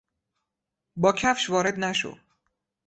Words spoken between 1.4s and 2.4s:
وارد نشو!